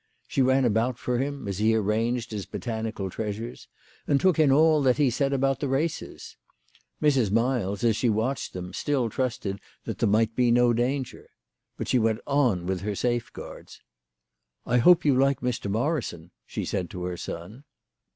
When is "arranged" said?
1.75-2.31